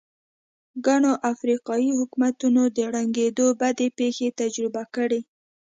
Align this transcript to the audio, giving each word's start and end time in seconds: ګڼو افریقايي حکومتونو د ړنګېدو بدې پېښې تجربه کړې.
ګڼو 0.85 1.11
افریقايي 1.31 1.91
حکومتونو 1.99 2.61
د 2.75 2.77
ړنګېدو 2.93 3.45
بدې 3.59 3.87
پېښې 3.97 4.27
تجربه 4.41 4.83
کړې. 4.95 5.19